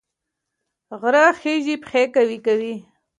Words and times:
غره 0.99 1.25
خیژي 1.39 1.75
پښې 1.83 2.03
قوي 2.15 2.37
کوي 2.45 2.75